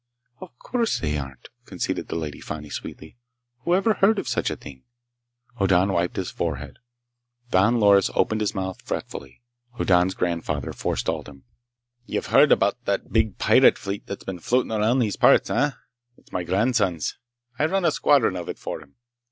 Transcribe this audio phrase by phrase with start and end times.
[0.41, 3.17] "Of course they aren't," conceded the Lady Fani sweetly.
[3.59, 4.81] "Whoever heard of such a thing?"
[5.59, 6.79] Hoddan wiped his forehead.
[7.51, 9.43] Don Loris opened his mouth fretfully.
[9.73, 11.43] Hoddan's grandfather forestalled him.
[12.07, 15.51] "You've heard about that big pirate fleet that's been floating around these parts?
[15.51, 15.69] Eh?
[16.17, 17.19] It's my grandson's.
[17.59, 18.95] I run a squadron of it for him.